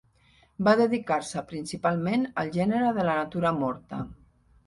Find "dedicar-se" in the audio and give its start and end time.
0.79-1.43